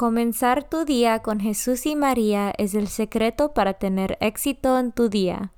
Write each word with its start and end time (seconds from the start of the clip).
Comenzar 0.00 0.66
tu 0.66 0.86
día 0.86 1.18
con 1.18 1.40
Jesús 1.40 1.84
y 1.84 1.94
María 1.94 2.54
es 2.56 2.74
el 2.74 2.88
secreto 2.88 3.52
para 3.52 3.74
tener 3.74 4.16
éxito 4.22 4.78
en 4.78 4.92
tu 4.92 5.10
día. 5.10 5.52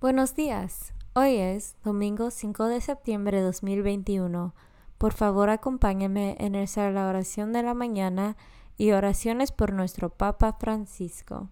Buenos 0.00 0.36
días. 0.36 0.94
Hoy 1.12 1.34
es 1.34 1.74
domingo 1.82 2.30
5 2.30 2.66
de 2.66 2.80
septiembre 2.80 3.38
de 3.38 3.42
2021. 3.42 4.54
Por 4.96 5.12
favor, 5.12 5.50
acompáñame 5.50 6.36
en 6.38 6.52
la 6.52 7.08
oración 7.08 7.52
de 7.52 7.64
la 7.64 7.74
mañana 7.74 8.36
y 8.76 8.92
oraciones 8.92 9.50
por 9.50 9.72
nuestro 9.72 10.10
Papa 10.10 10.52
Francisco. 10.60 11.48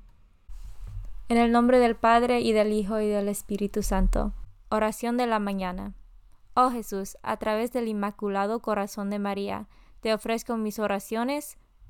En 1.29 1.39
el 1.39 1.51
nombre 1.51 1.81
del 1.81 1.97
Padre 1.97 2.39
y 2.39 2.53
del 2.53 2.73
Hijo 2.73 3.01
y 3.01 3.09
del 3.09 3.29
Espíritu 3.29 3.83
Santo. 3.83 4.33
Oración 4.69 5.17
de 5.17 5.27
la 5.27 5.41
mañana. 5.41 5.93
Oh 6.55 6.71
Jesús, 6.71 7.17
a 7.25 7.37
través 7.39 7.73
del 7.73 7.89
Inmaculado 7.89 8.61
Corazón 8.61 9.11
de 9.11 9.19
María, 9.19 9.67
te 10.05 10.15
ofrezco 10.15 10.57
mis 10.57 10.79
oraciones, 10.79 11.59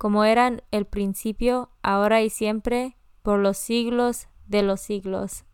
como 0.00 0.24
eran 0.24 0.62
el 0.70 0.86
principio, 0.86 1.68
ahora 1.82 2.22
y 2.22 2.30
siempre, 2.30 2.96
por 3.20 3.38
los 3.38 3.58
siglos 3.58 4.28
de 4.46 4.62
los 4.62 4.80
siglos. 4.80 5.44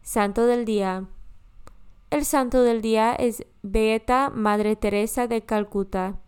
Santo 0.00 0.46
del 0.46 0.64
Día. 0.64 1.08
El 2.10 2.24
santo 2.24 2.62
del 2.62 2.80
día 2.82 3.16
es 3.16 3.44
Beata 3.62 4.30
Madre 4.30 4.76
Teresa 4.76 5.26
de 5.26 5.42
Calcuta, 5.42 6.20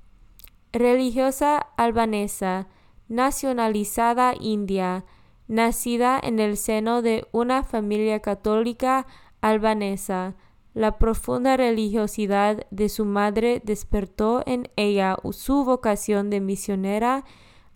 religiosa 0.72 1.58
albanesa, 1.76 2.66
nacionalizada 3.06 4.34
india, 4.40 5.04
nacida 5.46 6.18
en 6.20 6.40
el 6.40 6.56
seno 6.56 7.00
de 7.00 7.28
una 7.30 7.62
familia 7.62 8.18
católica 8.18 9.06
albanesa, 9.40 10.34
la 10.74 10.98
profunda 10.98 11.56
religiosidad 11.56 12.66
de 12.70 12.88
su 12.88 13.04
madre 13.04 13.62
despertó 13.64 14.42
en 14.44 14.68
ella 14.76 15.16
su 15.30 15.64
vocación 15.64 16.30
de 16.30 16.40
misionera 16.40 17.24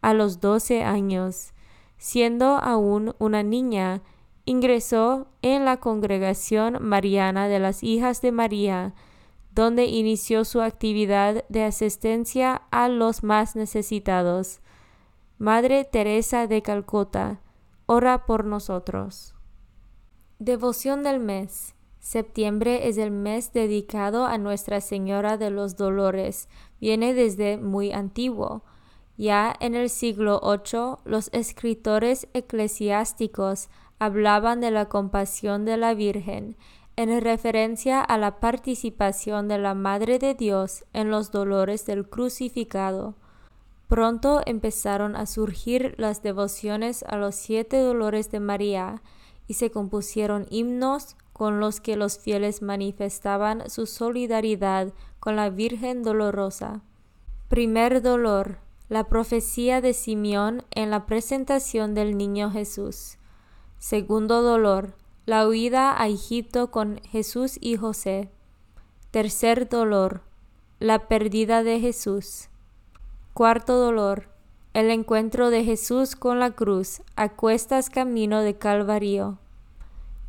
a 0.03 0.15
los 0.15 0.41
doce 0.41 0.83
años. 0.83 1.53
Siendo 1.97 2.57
aún 2.57 3.15
una 3.19 3.45
niña, 3.45 4.03
ingresó 4.45 5.29
en 5.43 5.65
la 5.65 5.79
congregación 5.79 6.79
mariana 6.81 7.49
de 7.49 7.61
las 7.61 7.83
hijas 7.85 8.21
de 8.21 8.33
María, 8.33 8.95
donde 9.53 9.87
inició 9.87 10.45
su 10.45 10.61
actividad 10.61 11.45
de 11.49 11.65
asistencia 11.65 12.63
a 12.71 12.89
los 12.89 13.23
más 13.23 13.57
necesitados. 13.57 14.61
Madre 15.39 15.85
Teresa 15.85 16.47
de 16.47 16.63
Calcota, 16.63 17.41
ora 17.87 18.27
por 18.27 18.45
nosotros. 18.45 19.35
Devoción 20.39 21.03
del 21.03 21.21
mes. 21.21 21.75
Septiembre 22.01 22.89
es 22.89 22.97
el 22.97 23.11
mes 23.11 23.53
dedicado 23.53 24.27
a 24.27 24.39
Nuestra 24.39 24.81
Señora 24.81 25.37
de 25.37 25.51
los 25.51 25.77
Dolores. 25.77 26.49
Viene 26.81 27.15
desde 27.15 27.59
muy 27.59 27.93
antiguo. 27.93 28.63
Ya 29.17 29.55
en 29.61 29.75
el 29.75 29.91
siglo 29.91 30.41
VIII 30.41 30.99
los 31.05 31.29
escritores 31.33 32.29
eclesiásticos 32.35 33.69
hablaban 33.99 34.61
de 34.61 34.71
la 34.71 34.89
compasión 34.89 35.65
de 35.65 35.77
la 35.77 35.95
Virgen 35.95 36.57
en 36.99 37.21
referencia 37.21 38.01
a 38.01 38.19
la 38.19 38.41
participación 38.41 39.47
de 39.47 39.59
la 39.59 39.75
Madre 39.75 40.19
de 40.19 40.35
Dios 40.35 40.85
en 40.93 41.11
los 41.11 41.31
dolores 41.31 41.87
del 41.87 42.09
crucificado. 42.09 43.15
Pronto 43.87 44.43
empezaron 44.47 45.15
a 45.15 45.27
surgir 45.27 45.95
las 45.97 46.23
devociones 46.25 47.05
a 47.05 47.17
los 47.17 47.37
siete 47.37 47.79
dolores 47.79 48.33
de 48.33 48.41
María 48.41 49.03
y 49.47 49.55
se 49.55 49.71
compusieron 49.71 50.47
himnos, 50.51 51.17
con 51.39 51.61
los 51.61 51.81
que 51.81 51.97
los 51.97 52.19
fieles 52.19 52.63
manifestaban 52.63 53.71
su 53.71 53.87
solidaridad 53.87 54.93
con 55.21 55.37
la 55.37 55.51
Virgen 55.51 56.03
Dolorosa. 56.03 56.83
Primer 57.49 58.03
dolor, 58.03 58.59
la 58.89 59.05
profecía 59.05 59.81
de 59.81 59.95
Simeón 59.95 60.65
en 60.73 60.91
la 60.91 61.07
presentación 61.07 61.95
del 61.95 62.19
niño 62.19 62.51
Jesús. 62.51 63.19
Segundo 63.79 64.43
dolor, 64.43 64.97
la 65.27 65.47
huida 65.47 66.03
a 66.03 66.09
Egipto 66.09 66.73
con 66.73 67.01
Jesús 67.05 67.57
y 67.61 67.77
José. 67.77 68.31
Tercer 69.13 69.69
dolor, 69.69 70.23
la 70.81 71.07
pérdida 71.07 71.63
de 71.63 71.79
Jesús. 71.79 72.49
Cuarto 73.33 73.79
dolor, 73.79 74.29
el 74.75 74.91
encuentro 74.91 75.51
de 75.51 75.63
Jesús 75.63 76.17
con 76.17 76.41
la 76.41 76.51
cruz 76.51 77.01
a 77.15 77.29
cuestas 77.29 77.91
camino 77.91 78.41
de 78.41 78.59
Calvario. 78.59 79.39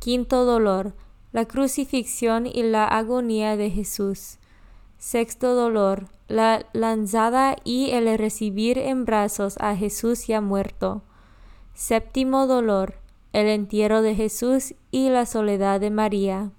Quinto 0.00 0.46
dolor, 0.46 0.94
la 1.30 1.44
crucifixión 1.44 2.46
y 2.46 2.62
la 2.62 2.86
agonía 2.86 3.58
de 3.58 3.68
Jesús. 3.68 4.38
Sexto 4.96 5.54
dolor, 5.54 6.06
la 6.26 6.64
lanzada 6.72 7.54
y 7.64 7.90
el 7.90 8.16
recibir 8.16 8.78
en 8.78 9.04
brazos 9.04 9.58
a 9.60 9.76
Jesús 9.76 10.26
ya 10.26 10.40
muerto. 10.40 11.02
Séptimo 11.74 12.46
dolor, 12.46 12.94
el 13.34 13.46
entierro 13.48 14.00
de 14.00 14.14
Jesús 14.14 14.74
y 14.90 15.10
la 15.10 15.26
soledad 15.26 15.80
de 15.80 15.90
María. 15.90 16.50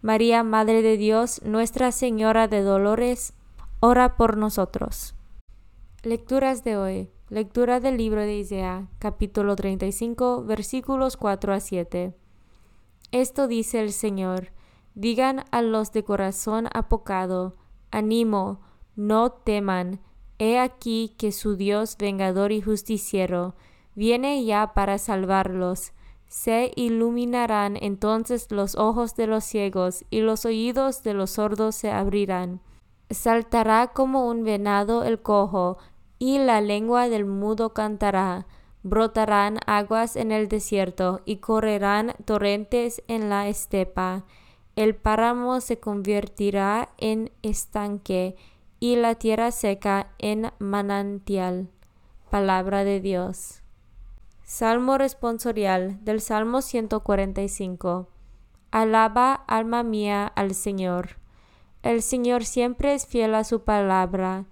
María, 0.00 0.42
Madre 0.42 0.80
de 0.80 0.96
Dios, 0.96 1.42
Nuestra 1.44 1.92
Señora 1.92 2.48
de 2.48 2.62
Dolores, 2.62 3.34
ora 3.80 4.16
por 4.16 4.38
nosotros. 4.38 5.14
Lecturas 6.02 6.64
de 6.64 6.78
hoy. 6.78 7.13
Lectura 7.30 7.80
del 7.80 7.96
libro 7.96 8.20
de 8.20 8.36
Isaías, 8.36 8.84
capítulo 8.98 9.56
35, 9.56 10.44
versículos 10.44 11.16
4 11.16 11.54
a 11.54 11.60
7. 11.60 12.14
Esto 13.12 13.48
dice 13.48 13.80
el 13.80 13.92
Señor, 13.92 14.52
digan 14.94 15.46
a 15.50 15.62
los 15.62 15.90
de 15.92 16.04
corazón 16.04 16.68
apocado, 16.74 17.56
ánimo, 17.90 18.60
no 18.94 19.32
teman, 19.32 20.00
he 20.38 20.58
aquí 20.58 21.14
que 21.16 21.32
su 21.32 21.56
Dios 21.56 21.96
vengador 21.98 22.52
y 22.52 22.60
justiciero 22.60 23.54
viene 23.94 24.44
ya 24.44 24.74
para 24.74 24.98
salvarlos, 24.98 25.92
Se 26.26 26.72
iluminarán 26.76 27.78
entonces 27.80 28.50
los 28.50 28.74
ojos 28.74 29.16
de 29.16 29.28
los 29.28 29.44
ciegos 29.44 30.04
y 30.10 30.20
los 30.20 30.44
oídos 30.44 31.02
de 31.02 31.14
los 31.14 31.30
sordos 31.30 31.74
se 31.74 31.90
abrirán. 31.90 32.60
Saltará 33.08 33.92
como 33.94 34.28
un 34.28 34.42
venado 34.42 35.04
el 35.04 35.22
cojo, 35.22 35.78
y 36.18 36.38
la 36.38 36.60
lengua 36.60 37.08
del 37.08 37.24
mudo 37.24 37.72
cantará. 37.74 38.46
Brotarán 38.82 39.58
aguas 39.66 40.16
en 40.16 40.30
el 40.30 40.48
desierto 40.48 41.22
y 41.24 41.36
correrán 41.36 42.14
torrentes 42.24 43.02
en 43.08 43.30
la 43.30 43.48
estepa. 43.48 44.24
El 44.76 44.94
páramo 44.94 45.60
se 45.60 45.78
convertirá 45.78 46.90
en 46.98 47.30
estanque 47.42 48.36
y 48.80 48.96
la 48.96 49.14
tierra 49.14 49.50
seca 49.50 50.08
en 50.18 50.52
manantial. 50.58 51.70
Palabra 52.30 52.84
de 52.84 53.00
Dios. 53.00 53.62
Salmo 54.42 54.98
responsorial 54.98 56.04
del 56.04 56.20
Salmo 56.20 56.60
145. 56.60 58.08
Alaba, 58.70 59.32
alma 59.32 59.82
mía, 59.82 60.26
al 60.26 60.54
Señor. 60.54 61.16
El 61.82 62.02
Señor 62.02 62.44
siempre 62.44 62.92
es 62.92 63.06
fiel 63.06 63.34
a 63.34 63.44
su 63.44 63.62
palabra, 63.62 64.44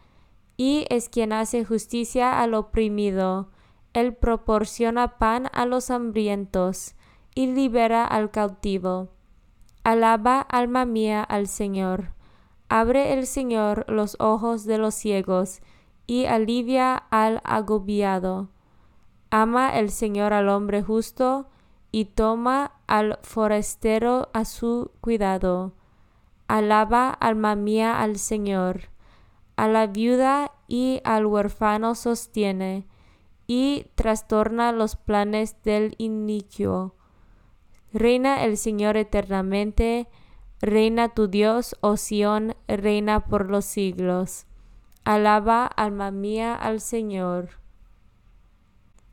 y 0.62 0.86
es 0.90 1.08
quien 1.08 1.32
hace 1.32 1.64
justicia 1.64 2.40
al 2.40 2.54
oprimido. 2.54 3.48
Él 3.94 4.14
proporciona 4.14 5.18
pan 5.18 5.50
a 5.52 5.66
los 5.66 5.90
hambrientos, 5.90 6.94
y 7.34 7.48
libera 7.48 8.04
al 8.04 8.30
cautivo. 8.30 9.08
Alaba, 9.82 10.40
alma 10.40 10.84
mía, 10.84 11.24
al 11.24 11.48
Señor. 11.48 12.14
Abre 12.68 13.12
el 13.12 13.26
Señor 13.26 13.86
los 13.88 14.14
ojos 14.20 14.64
de 14.64 14.78
los 14.78 14.94
ciegos, 14.94 15.62
y 16.06 16.26
alivia 16.26 16.94
al 16.94 17.40
agobiado. 17.42 18.50
Ama 19.30 19.76
el 19.76 19.90
Señor 19.90 20.32
al 20.32 20.48
hombre 20.48 20.80
justo, 20.80 21.48
y 21.90 22.04
toma 22.04 22.74
al 22.86 23.18
forastero 23.22 24.28
a 24.32 24.44
su 24.44 24.92
cuidado. 25.00 25.72
Alaba, 26.46 27.10
alma 27.10 27.56
mía, 27.56 28.00
al 28.00 28.16
Señor. 28.16 28.91
A 29.62 29.68
la 29.68 29.86
viuda 29.86 30.50
y 30.66 31.00
al 31.04 31.24
huérfano 31.24 31.94
sostiene, 31.94 32.84
y 33.46 33.86
trastorna 33.94 34.72
los 34.72 34.96
planes 34.96 35.54
del 35.62 35.94
iniquio. 35.98 36.96
Reina 37.92 38.42
el 38.42 38.56
Señor 38.56 38.96
eternamente, 38.96 40.08
reina 40.60 41.10
tu 41.10 41.28
Dios, 41.28 41.76
oh 41.80 41.96
Sión, 41.96 42.56
reina 42.66 43.20
por 43.20 43.50
los 43.50 43.64
siglos. 43.64 44.46
Alaba, 45.04 45.66
alma 45.66 46.10
mía, 46.10 46.56
al 46.56 46.80
Señor. 46.80 47.50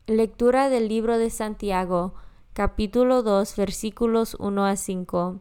Lectura 0.08 0.68
del 0.68 0.88
libro 0.88 1.16
de 1.16 1.30
Santiago, 1.30 2.14
capítulo 2.54 3.22
2, 3.22 3.54
versículos 3.54 4.36
1 4.40 4.66
a 4.66 4.74
5. 4.74 5.38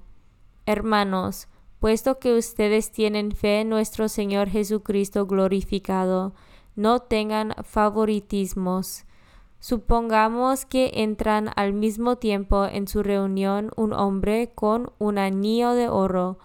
Hermanos, 0.68 1.48
puesto 1.80 2.20
que 2.20 2.38
ustedes 2.38 2.92
tienen 2.92 3.31
fe 3.31 3.62
en 3.62 3.70
nuestro 3.70 4.10
Señor 4.10 4.50
Jesucristo 4.50 5.26
glorificado, 5.26 6.34
no 6.76 7.00
tengan 7.00 7.56
favoritismos. 7.64 9.06
Supongamos 9.60 10.66
que 10.66 10.92
entran 10.96 11.52
al 11.56 11.74
mismo 11.74 12.18
tiempo 12.18 12.66
en 12.66 12.88
su 12.88 13.04
reunión 13.04 13.72
un 13.76 13.94
hombre 13.94 14.52
con 14.54 14.92
un 15.00 15.18
anillo 15.18 15.72
de 15.72 15.90
oro, 15.90 16.40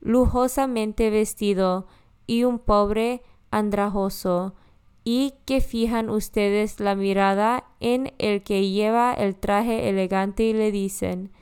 lujosamente 0.00 1.10
vestido, 1.10 1.86
y 2.26 2.44
un 2.44 2.58
pobre 2.58 3.22
andrajoso, 3.50 4.54
y 5.02 5.34
que 5.46 5.60
fijan 5.60 6.10
ustedes 6.10 6.80
la 6.80 6.94
mirada 6.94 7.64
en 7.80 8.12
el 8.18 8.42
que 8.42 8.68
lleva 8.68 9.14
el 9.14 9.36
traje 9.36 9.88
elegante 9.88 10.42
y 10.42 10.52
le 10.52 10.70
dicen, 10.70 11.32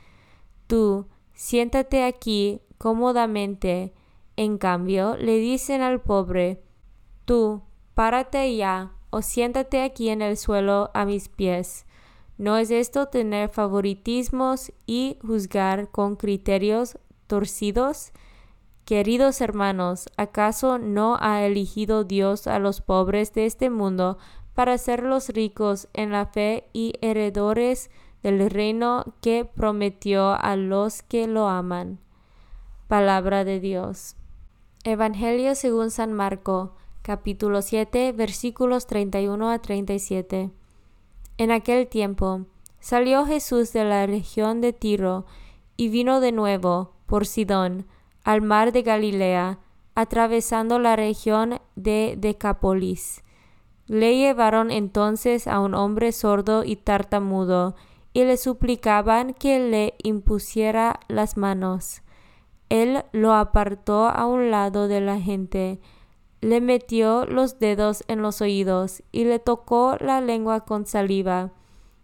Tú, 0.67 1.07
siéntate 1.33 2.03
aquí 2.03 2.61
cómodamente. 2.77 3.93
En 4.35 4.57
cambio, 4.57 5.17
le 5.17 5.37
dicen 5.37 5.81
al 5.81 6.01
pobre, 6.01 6.61
Tú, 7.25 7.63
párate 7.93 8.55
ya, 8.55 8.93
o 9.09 9.21
siéntate 9.21 9.83
aquí 9.83 10.09
en 10.09 10.21
el 10.21 10.37
suelo 10.37 10.91
a 10.93 11.05
mis 11.05 11.27
pies. 11.27 11.85
¿No 12.37 12.57
es 12.57 12.69
esto 12.69 13.07
tener 13.07 13.49
favoritismos 13.49 14.71
y 14.85 15.17
juzgar 15.21 15.89
con 15.89 16.15
criterios 16.15 16.99
torcidos? 17.25 18.11
Queridos 18.85 19.41
hermanos, 19.41 20.07
¿acaso 20.15 20.77
no 20.77 21.17
ha 21.19 21.43
elegido 21.45 22.03
Dios 22.03 22.47
a 22.47 22.59
los 22.59 22.79
pobres 22.79 23.33
de 23.33 23.45
este 23.45 23.69
mundo 23.69 24.17
para 24.53 24.73
hacerlos 24.73 25.29
ricos 25.29 25.89
en 25.93 26.11
la 26.11 26.27
fe 26.27 26.69
y 26.71 26.93
heredores 27.01 27.89
del 28.23 28.49
reino 28.49 29.15
que 29.21 29.43
prometió 29.43 30.31
a 30.31 30.55
los 30.55 31.01
que 31.01 31.27
lo 31.27 31.49
aman? 31.49 31.99
Palabra 32.87 33.43
de 33.43 33.59
Dios. 33.59 34.15
Evangelio 34.85 35.55
según 35.55 35.91
San 35.91 36.13
Marco, 36.13 36.73
capítulo 37.01 37.61
7, 37.61 38.13
versículos 38.13 38.87
31 38.87 39.49
a 39.51 39.59
37. 39.59 40.51
En 41.37 41.51
aquel 41.51 41.87
tiempo 41.87 42.45
salió 42.79 43.25
Jesús 43.25 43.73
de 43.73 43.83
la 43.83 44.05
región 44.05 44.61
de 44.61 44.71
Tiro 44.71 45.25
y 45.75 45.89
vino 45.89 46.21
de 46.21 46.31
nuevo 46.31 46.93
por 47.07 47.27
Sidón 47.27 47.87
al 48.23 48.41
mar 48.41 48.71
de 48.71 48.83
Galilea, 48.83 49.59
atravesando 49.93 50.79
la 50.79 50.95
región 50.95 51.59
de 51.75 52.15
Decápolis. 52.17 53.21
Le 53.87 54.15
llevaron 54.15 54.71
entonces 54.71 55.49
a 55.49 55.59
un 55.59 55.73
hombre 55.73 56.13
sordo 56.13 56.63
y 56.63 56.77
tartamudo, 56.77 57.75
y 58.13 58.23
le 58.23 58.37
suplicaban 58.37 59.33
que 59.33 59.59
le 59.59 59.95
impusiera 60.03 61.01
las 61.09 61.35
manos. 61.35 62.01
Él 62.69 63.03
lo 63.11 63.33
apartó 63.33 64.07
a 64.07 64.25
un 64.25 64.51
lado 64.51 64.87
de 64.87 65.01
la 65.01 65.19
gente, 65.19 65.79
le 66.41 66.61
metió 66.61 67.25
los 67.25 67.59
dedos 67.59 68.03
en 68.07 68.21
los 68.21 68.41
oídos 68.41 69.03
y 69.11 69.23
le 69.23 69.39
tocó 69.39 69.97
la 69.99 70.21
lengua 70.21 70.61
con 70.65 70.85
saliva. 70.85 71.51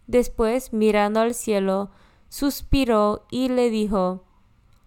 Después, 0.07 0.74
mirando 0.74 1.19
al 1.19 1.33
cielo, 1.33 1.92
suspiró 2.30 3.25
y 3.30 3.50
le 3.50 3.69
dijo, 3.69 4.24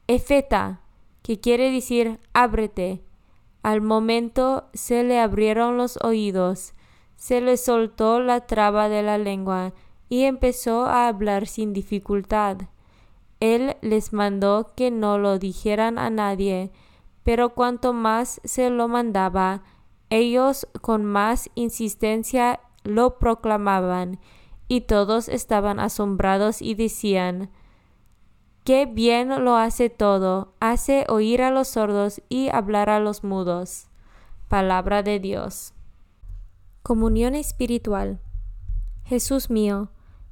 Efeta, 0.09 0.81
que 1.23 1.41
quiere 1.41 1.71
decir 1.71 2.21
ábrete. 2.33 3.03
Al 3.63 3.81
momento 3.81 4.69
se 4.75 5.03
le 5.03 5.19
abrieron 5.19 5.77
los 5.77 5.99
oídos, 6.03 6.73
se 7.17 7.41
le 7.41 7.57
soltó 7.57 8.21
la 8.21 8.47
traba 8.47 8.89
de 8.89 9.03
la 9.03 9.19
lengua 9.19 9.73
y 10.09 10.23
empezó 10.23 10.87
a 10.87 11.09
hablar 11.09 11.47
sin 11.47 11.73
dificultad. 11.73 12.59
Él 13.41 13.77
les 13.83 14.13
mandó 14.13 14.73
que 14.77 14.91
no 14.91 15.19
lo 15.19 15.39
dijeran 15.39 15.99
a 15.99 16.11
nadie, 16.11 16.73
pero 17.23 17.51
cuanto 17.51 17.93
más 17.93 18.41
se 18.45 18.71
lo 18.71 18.89
mandaba, 18.89 19.63
ellos 20.11 20.69
con 20.81 21.05
más 21.05 21.51
insistencia 21.55 22.61
lo 22.85 23.19
proclamaban, 23.19 24.21
y 24.69 24.83
todos 24.83 25.29
estaban 25.29 25.81
asombrados 25.81 26.63
y 26.63 26.75
decían, 26.75 27.51
Qué 28.65 28.85
bien 28.85 29.45
lo 29.45 29.57
hace 29.57 29.91
todo, 29.91 30.55
hace 30.59 31.05
oír 31.09 31.43
a 31.43 31.53
los 31.53 31.69
sordos 31.69 32.21
y 32.29 32.49
hablar 32.49 32.91
a 32.91 32.99
los 32.99 33.23
mudos. 33.23 33.87
Palabra 34.49 35.05
de 35.05 35.21
Dios. 35.21 35.73
Comunión 36.83 37.37
espiritual. 37.37 38.21
Jesús 39.05 39.51
mío, 39.51 39.91